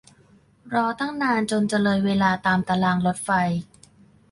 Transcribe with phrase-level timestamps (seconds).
[0.73, 3.29] รอตั้งนานจนจะเลยเวลาตามตารรางรถไฟ